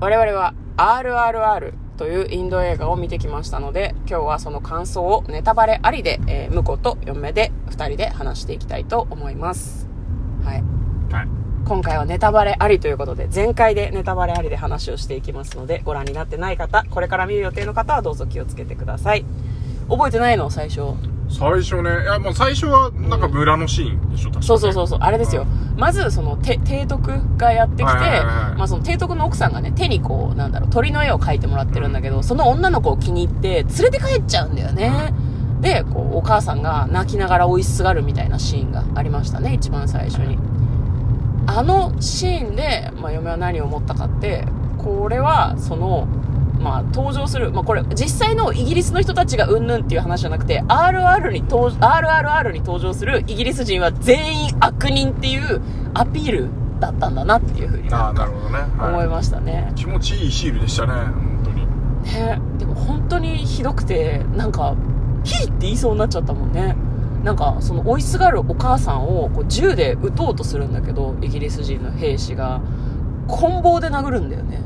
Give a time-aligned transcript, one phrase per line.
[0.00, 9.90] 我々は RRR というインド映画を見てきましたので、今日はその感想をネタバレありで、えー、婿と嫁で2人で話していきたいと思います。
[10.42, 10.64] はい。
[11.12, 11.28] はい。
[11.66, 19.26] 今回はネタバレありということで、前回でネタバレありで話をしていきますので、ご覧になってない方、これから見る予定の方はどうぞ気をつけてください。
[19.90, 20.48] 覚えてないの？
[20.48, 20.94] 最初。
[21.30, 25.46] 最初ね、いや、もう最初は、なんか村のシーンでしょ、確かにそうそうそうそう、あれですよ。
[25.76, 35.14] まず、その、て、提督がやってきて、はいはいはいまあその提督の奥さんがね、手にこう、なんだろう、鳥の絵を描いてもらってるんだけど、その女の子を気に入って、連れて帰っちゃうんだよね。
[35.60, 40.38] で、こう、お母さんが泣きながら追いすがるみたいなシーンがありましたね、一番最初に。
[41.46, 44.44] あのシーンで、まあ嫁は何を思ったかって、
[44.78, 46.08] これは、その、
[46.60, 55.60] まあ、登場する、まあ、これ、実際のイギリスの人たちがうんぬんっていう話じゃなくて、RR に登、RRR に登場するイギリス人は全員悪人っていう
[55.94, 58.58] アピールだったんだなっていうふうにああ、なるほどね。
[58.78, 58.92] はい。
[58.92, 59.72] 思いましたね。
[59.74, 61.66] 気持ちいいシールでしたね、本当に。
[62.14, 64.74] ね、でも本当にひどくて、なんか、
[65.24, 66.76] ヒーって言いそうになっちゃったもんね。
[67.24, 72.60] なんか、その追いすがるお母さんをこう銃で撃とうとするんだけど、イギリス人の兵士が、
[73.28, 74.60] 棍棒で殴るんだよね。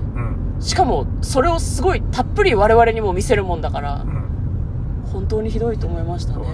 [0.57, 0.63] うん。
[0.63, 5.05] しかも、それをすごいたっぷり我々にも見せるもんだからう、ん。
[5.13, 6.47] 本当にひどいと思いましたね。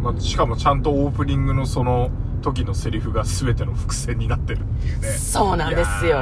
[0.00, 2.10] まあ、しかもちゃんとオープニングのその
[2.42, 5.08] 時のセリフが全ての伏線になってるっていうね。
[5.08, 6.18] そうなんですよ。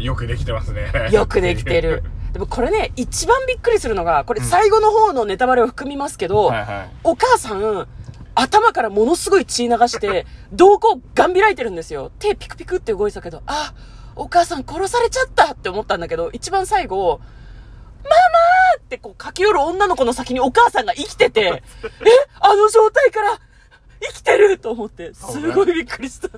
[0.00, 0.90] よくできてますね。
[1.12, 2.02] よくできてる。
[2.32, 6.90] でもこれね、一番びっくりするのが、これ最後の方のネタバレを含みますけど、はいはい。
[7.02, 7.88] お母さん、
[8.34, 12.10] 頭からものすごい血流して、瞳孔ガン開いてるんですよ。
[12.18, 13.72] 手ピクピクって動いてたけど、あ、
[14.16, 17.20] お母さん殺されちゃったって思ったんだけど、一番最後、
[18.02, 18.80] ママー！
[18.80, 21.62] ってこう駆け寄る女の子の先にお母さんが生きてて、 え、
[22.40, 23.38] あの状態から
[24.00, 26.28] 生きてると思って、すごいびっくりした。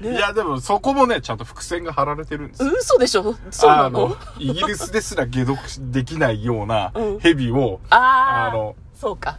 [0.00, 0.16] ね。
[0.16, 2.70] いや、でもそこもね、ちゃんと伏線が張られてるんですよ。
[2.72, 3.36] 嘘でしょ？
[3.50, 4.16] そうなの？
[4.38, 5.58] イギリスですら解読
[5.90, 7.18] できないようなうん。
[7.20, 9.38] ヘビを、あー、あのそうか。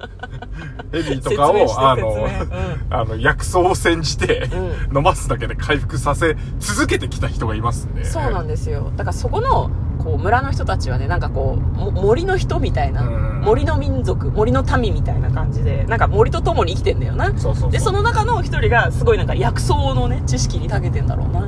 [0.92, 2.56] ヘビとかを、あの、説明
[2.90, 4.48] あの、薬草を煎じて、
[4.92, 8.04] う飲ますだけで回復させ続けてきた人がいますんで。
[8.04, 8.92] そうなんですよ。
[8.96, 17.26] だからそこの、こう、村の人たちはね、なんかこう、も森の人みたいな、うん森の民族、森の民みたいな感じで、なんか森と共に生きてんだよな。
[17.26, 21.46] そうそうそうで、その中の一人が、すごいなんか薬草のね、知識に長けてんだろうな。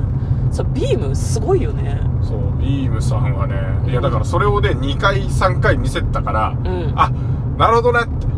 [0.51, 1.99] そう、ビーム、すごいよね。
[2.21, 3.55] そう、ビームさんはね、
[3.85, 6.93] いやだからそれをね、2回3回見せたから、うん。
[6.95, 7.11] あ、
[7.57, 8.28] なるほどねって。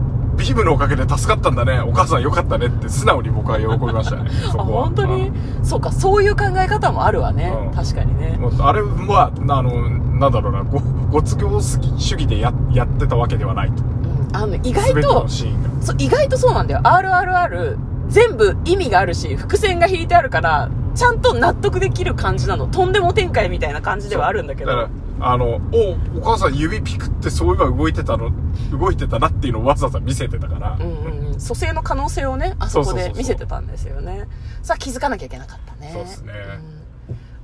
[0.41, 1.79] ビームのおかげで助かったんだね。
[1.81, 4.29] お母さんよかったねって素直に僕は喜びましたね。
[4.51, 4.83] そ あ、こは。
[4.85, 5.27] 本当に？
[5.27, 5.31] う
[5.61, 7.53] んそうか、そういう考え方もあるわね。
[7.67, 8.39] うん確かにね。
[8.59, 10.79] あれは、あの、なんだろうな、ご、
[11.11, 11.77] ご都合主
[12.13, 13.83] 義でや、やってたわけではないと。
[13.83, 14.35] うん。
[14.35, 15.69] あの、意外と、シーンが。
[15.85, 16.81] そう、意外とそうなんだよ。
[16.83, 17.75] RRR、
[18.09, 22.65] 全部意味があるし、伏線が引いてあるから、ちゃんと納得できる感じなの。
[22.65, 24.87] とんでも展開みたいな感じではあるんだけど。
[25.19, 28.31] あの、お、お母さん指ピクってそういえば動いてたの、
[28.71, 30.77] 動いてたなっていうのをわざわざ見せてたから。
[30.79, 31.39] うんうんうん。
[31.39, 34.27] 蘇生の可能性をね、あそこで見せてたんですよね。
[34.63, 35.91] さあ気づかなきゃいけなかったね。
[35.93, 36.81] そうですねうん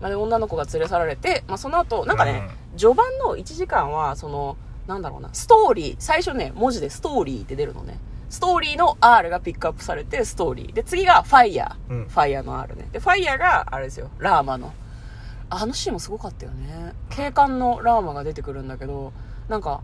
[0.02, 8.00] まあ、で女の子が連れ去られて、まあ、その後、なんかね、序盤の1時間は、その、なんだろうな、ストーリー、最初ね、文字でストーリーって出るのね。
[8.30, 10.74] ストーリーの R がピックアップされて、ストーリー。
[10.74, 11.94] で、次がファイヤー。
[11.94, 12.88] うんファイヤーの R ね。
[12.92, 14.74] で、ファイヤーが、あれですよ、ラーマの。
[15.50, 16.94] あのシーンもすごかったよね。
[17.10, 19.14] 警官のラーマが出てくるんだけど、
[19.48, 19.82] なんか、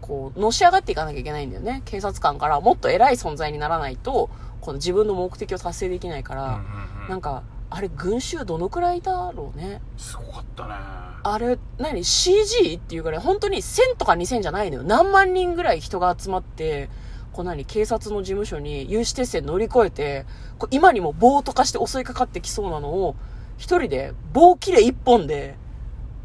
[0.00, 1.82] こう、のし上がっていかなきゃいけないんだよね。
[1.84, 4.30] 警察官からもっと偉い存在にならないと、
[4.60, 6.60] この自分の目的を達成できないから、
[7.08, 9.80] なんか、あれ、群衆どのくらいだろうね。
[9.96, 10.74] すごかったね。
[11.22, 14.82] あれ、何 ?CG っていうぐらい、本当に1000とか2000じゃないのよ。
[14.84, 16.88] 何万人ぐらい人が集まって、
[17.32, 17.64] こう何？
[17.64, 20.26] 警察の事務所に有刺鉄線乗り越えて、
[20.58, 23.16] こう今にも棒とかして襲いかかってきそうなのを、
[23.58, 25.56] 一人で棒切れ一本で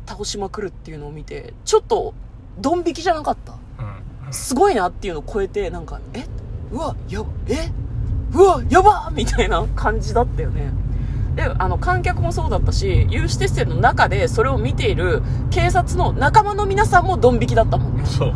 [0.05, 2.13] 倒しまくるっていうのを見て、ちょっと、
[2.59, 3.53] ドン引きじゃなかった？
[4.23, 4.33] うん。
[4.33, 6.25] すごいなっていうのを超えて、なんか、え？
[6.71, 7.71] うわ、やば、え？
[8.33, 10.71] うわ、やばみたいな感じだったよね。
[11.35, 18.05] で、あの、観客もそうだったし、有刺鉄線の中でそれを見ている警察の仲間の皆さんもドン引きだったもんね。
[18.05, 18.33] そうね。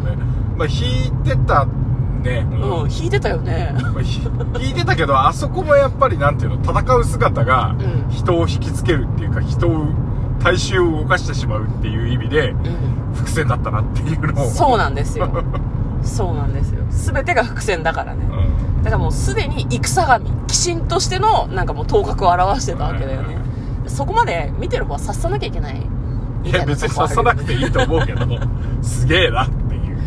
[0.58, 1.68] まあ、引いてた
[2.28, 2.48] ね。
[2.52, 3.74] ううん、引いてたよね。
[4.60, 9.88] 引いてたけど、あそこもやっぱりなんていうの、戦う姿がうん人を引きつけるっていうか、人を、
[10.44, 13.16] 大衆を動かしてしまうっていう意味で、うん。
[13.16, 14.50] 伏線だったなっていうのを。
[14.50, 15.30] そうなんですよ。
[16.04, 16.84] そうなんですよ。
[16.90, 18.20] すべてが伏線だからね。
[18.30, 23.38] うんだからもうすでに戦神、鬼神としてのなんかもう頭角を表してたわけだよね。
[23.88, 25.82] そこまで見てる方は察さなきゃいけない。
[26.46, 28.26] いや、別に刺さなくていいと思うけど、
[28.82, 29.98] すげえなっていう。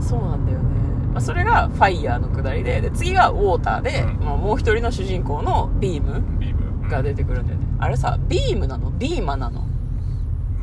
[0.00, 0.64] そうなんだよね。
[1.12, 6.22] まあ、それがファイヤーの下りで、で、次がウォーターで、うんまあ、もう一人の主人公のビーム。
[6.38, 6.60] ビーム。
[6.90, 7.66] が出てくるんだよね。
[7.78, 8.90] あれさ、ビームなの？
[8.90, 9.64] ビーマなの？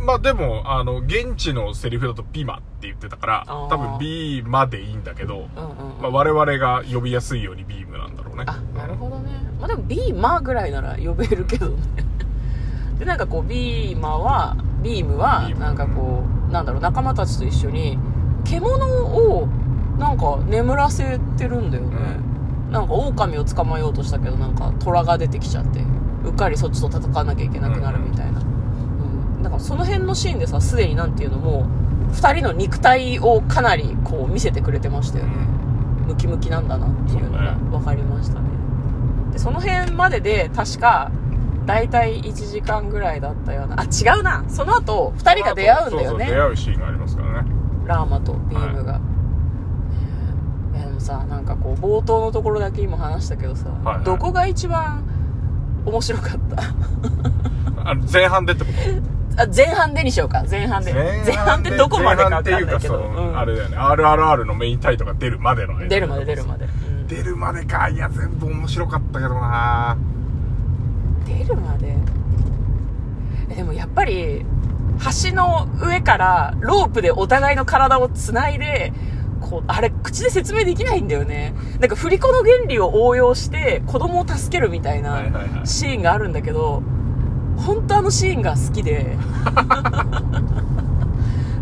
[0.06, 6.02] まあでも、あの、現地のセリフだとピマって言ってたから、多分ビーマでいいんだけど、うんうん、うん。
[6.02, 8.44] まあ我々が呼びやすいようにビームなんだろうね。
[8.46, 9.32] あ、なるほどね。
[9.60, 11.78] まあでもビーマぐらいなら呼べるけどね。
[13.00, 17.98] で、なんかこう、ビーマは、ビームはなんかこう、なんだろう、仲間たちと一緒に、
[18.44, 19.07] 獣を、
[19.98, 21.98] なんか眠らせてるんだよね。
[22.72, 25.80] なんか狼を捕まえようとしたけど、なんか虎が出てきちゃって、
[26.26, 28.42] うっかりそっちと戦わなきゃいけなくなるみたいな。
[28.42, 29.44] うん。
[29.44, 31.66] なんかその辺のシーンでさ、すでになんていうのも、
[32.12, 35.58] 二人の肉体をかなりこう見せてくれてましたよね。
[36.08, 38.48] ムキムキなんだなっていうのが分かりましたね
[39.34, 41.12] でその辺までで確か
[41.66, 47.52] 大体1時間ぐらいだったようなあ違うなその後2人が出会うんだよねそうそう、出会うシーンがありますからね。
[47.86, 49.17] ラーマとビームが、ねえい
[50.98, 54.04] もさなんかこう冒頭のところだけ今話したけどさ、はいはい。
[54.04, 55.04] どこが一番
[55.86, 56.64] 面白かった？
[57.90, 58.72] あの前半でってこ
[59.36, 59.42] と？
[59.44, 60.44] あ前半でにしようか。
[60.50, 60.92] 前半で。
[60.94, 63.38] 前半ってどこまでか分かんないけど、前半っていうかその、うん。
[63.38, 63.78] あれだよね。
[63.78, 67.08] RRR のメインタイトが出るまでの間出るまで出るまで、うん。
[67.08, 67.90] 出るまでか。
[67.90, 69.96] いや全部面白かったけどな。
[71.28, 71.96] 出るまで？
[73.52, 74.44] えでもやっぱり
[75.30, 78.92] 橋の上からロープでお互いの体をつないで
[79.50, 81.54] こうあれ口で説明できないんだよね。
[81.80, 86.84] なんか振り子の原理を応用して子供を助けるみたいはいなシーンがあるんだけど
[87.58, 89.16] 本当あのシーンが好きで。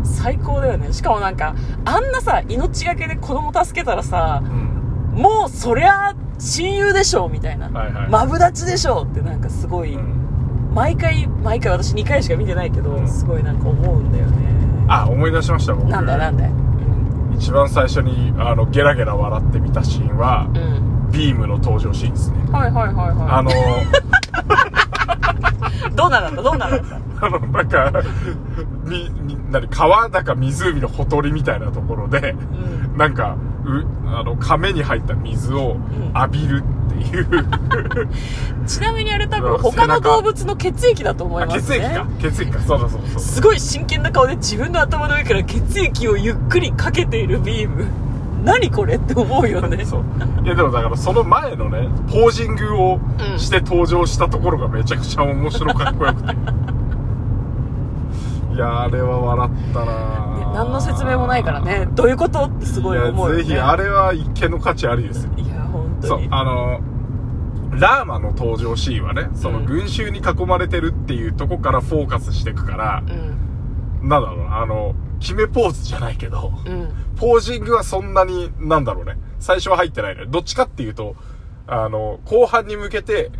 [0.04, 0.92] 最高だよね。
[0.92, 1.54] しかもなんか
[1.84, 5.20] あんなさ命がけで子供助けたらさうん。
[5.20, 8.08] もうそりゃ親友でしょみたいな、はいはい。
[8.08, 10.72] マブダチでしょってなんかすごい、うん。
[10.74, 13.08] 毎回毎回私2回しか見てないけど、うん。
[13.08, 14.36] すごいなんか思うんだよね。
[14.88, 15.88] あ思い出しました僕。
[15.88, 16.46] なんだよなんだ。
[16.46, 16.65] よ
[17.38, 22.36] 一番最初にあのゲラゲラ笑ってみたシーンはうん、うん、ビームの登場シーンですね。
[22.52, 23.54] はいはいはいはあのい
[25.94, 26.42] どんなだった？
[26.42, 26.96] どんなだった？
[27.26, 27.90] あのなんか
[28.84, 32.32] みみ何川だか湖のほとりみたいなところで
[32.90, 32.98] うん。
[32.98, 35.76] なんかうあの亀に入った水を
[36.14, 37.26] 浴びるっていう、
[38.66, 41.78] ちなみにあれ多分うん他の動物の血液だと思いあますね。
[41.78, 42.06] 血液か。
[42.20, 42.60] 血液か。
[42.60, 43.20] そうだそうだそうだ。
[43.20, 47.86] すごい真剣な顔で自分の頭の上から血液をゆっくりかけているビーム。
[48.44, 49.84] 何これって思うよね。
[49.84, 50.04] そう。
[50.44, 53.00] いやでもだからその前のねポージングを
[53.38, 56.32] して登場したところがめちゃくちゃ面白かっこよくて。
[58.54, 61.88] いやあれは笑ったなね何の説明もないからね。
[61.92, 65.32] どういうことってすごい思うよ、ね、やぜひあれは一見の価値ありですよ。
[65.36, 65.55] いや
[65.96, 66.80] 本当そうにあの
[67.78, 73.36] ラーマの登場シーンはねそのうん群衆に囲まれてるっていうとこからフォーカスしていくから、うん
[74.08, 79.16] なんだろうなあの決めポーズじゃないけど、うんポージングはそんなに、なんだろうね。
[79.40, 80.26] 最初は入ってないのよ。
[80.28, 81.16] どっちかっていうと、
[81.66, 83.30] あの、後半に向けて、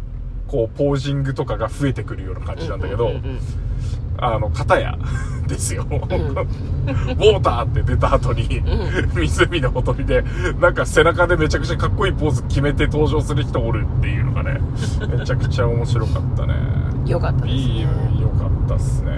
[0.48, 3.38] こう、ポージングとかが増えてくるような感じなんだけど、うんうんうん
[4.18, 4.96] あの、片や、
[5.46, 5.86] ですよ。
[5.88, 8.62] ウォーターって出た後に、
[9.14, 10.24] 湖のほとりで、
[10.60, 14.60] なんか背中でめちゃくちゃかっこいいポーズ決めて登場する人おるっていうのがね、
[15.16, 16.54] めちゃくちゃ面白かったね。
[17.06, 17.74] よかったですね。
[17.74, 17.86] ビー
[18.16, 19.10] ム良かったっすね。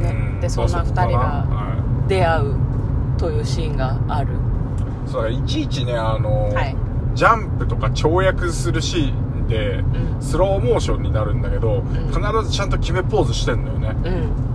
[0.00, 0.38] ね。
[0.40, 1.44] でそんなまあこか二人がは
[2.06, 2.08] い。
[2.08, 2.54] 出会う
[3.18, 4.28] というシーンがある。
[5.06, 6.76] そうだいちいちねあの、はい。
[7.14, 10.22] ジャンプとか跳躍するシーンでうん。
[10.22, 12.06] スローモーションになるんだけど、ん。
[12.08, 13.88] 必ずちゃんと決めポーズしてんのよね。
[14.04, 14.52] うん。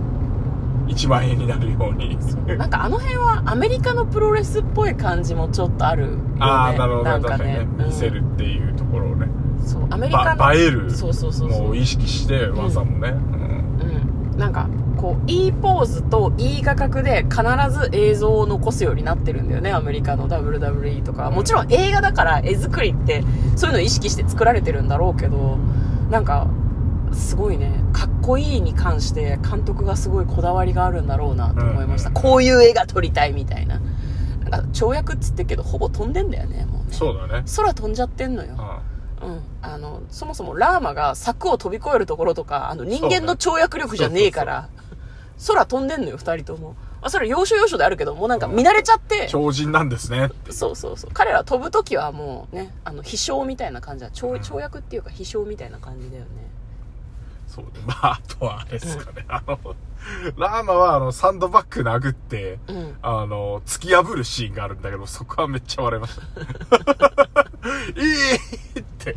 [0.88, 2.18] 1万円になるように。
[2.58, 6.36] なんかあの辺はアメリカのプロレスっぽい感じもちょっとあるよね。
[6.40, 7.18] ああなるほどね。
[7.18, 7.58] んか確かにね。
[7.78, 7.86] うん。
[7.86, 9.26] 見せるっていうところをね、
[9.64, 11.62] そうアメリカのば映えるそうそうそうそう。
[11.62, 14.32] のを意識して技もね、うん。
[14.32, 21.30] うん、なんかこういいポーズといい画角で必ず映像を残すようになってるんだよねアメリカの WWE とか。
[21.30, 23.22] もちろん映画だから絵作りって
[23.56, 25.56] そういうのを意識して作られてるんだろうけど
[26.10, 26.48] なんか
[27.12, 27.72] すごいね。
[27.92, 32.14] かっこいいに関して監督がすごいこだわりがあるんだろうなと思いました、うん。
[32.14, 33.80] こういう絵が撮りたいみたいな。
[34.50, 36.92] なんか跳躍っつってっけどほぼ飛んでんだよねもうね。
[36.92, 37.44] そうだね。
[37.56, 38.54] 空飛んじゃってんのよ。
[38.58, 38.82] あ
[39.22, 44.68] うん、あのそもそもラーマが柵を飛び越えるところとかあの人間の跳躍力じゃねえから、
[45.46, 51.10] 空飛んでんのよ2人とも、まあ、それ要所要所であるけどもうなんか見慣れちゃって、超人なんですねそうそうそう。
[51.12, 54.10] 彼ら飛ぶ時はもうねあの飛翔みたいな感じだ。
[54.10, 56.28] 跳跳躍っていうか飛翔みたいな感じだよね。
[57.46, 57.70] そうね。
[57.86, 59.58] まああとはあれですかね、あの
[60.36, 62.98] ラーマはあのサンドバッグ殴って、うん。
[63.02, 66.22] あの、突き破るシーンがあるんだけど、そこはめっちゃ笑いました。
[68.00, 68.36] いい
[68.80, 69.16] って。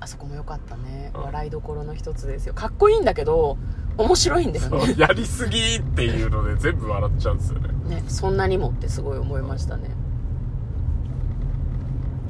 [0.00, 1.10] あそこも良かったね。
[1.14, 2.54] うん笑いどころの一つですよ。
[2.54, 3.58] かっこいいんだけど
[3.98, 4.94] 面白いんだよね。
[4.96, 7.96] やりすぎっていうので全部笑っちゃうんですよね。
[7.96, 9.88] ねそんなにもってすごい思いましたね。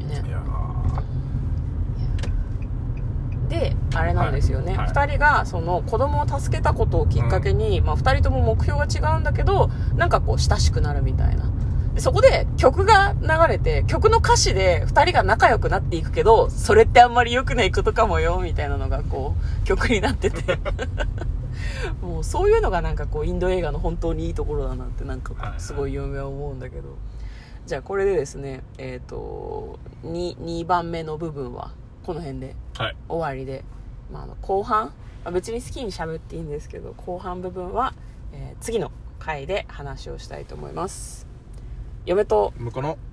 [0.08, 0.22] ね。
[0.26, 0.42] いや
[3.48, 4.88] であれなんですよね、はい。
[4.88, 11.50] 2人がその子供を助けたことをきっかけに、まあ、2人とも目標が違うんだけどなんかこう親しくなるみたいな。
[11.94, 20.58] でそこで曲が流れて曲の歌詞で2人が仲良くなっていくけどそれってあんまり良くないことかもよみたいなのがこう曲になってて
[22.02, 26.96] もうそういうのがなんかこうインド映画の本当にいいところだなってなんかすごい嫁は思うんだけど、
[27.66, 31.72] じゃあこれでですねえっ、と 2, 2番目の部分は
[32.04, 32.96] この辺ではい。
[33.08, 33.64] 終わりで、
[34.12, 34.92] まあ、あの後半、ま
[35.24, 37.94] あ別に好きに喋っていいんですけど後半部分は、
[38.32, 41.26] えー次の回で話をしたいと思います。
[42.04, 42.52] 嫁と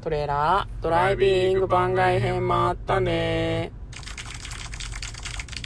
[0.02, 3.72] トレーラードライビング番外編もあったね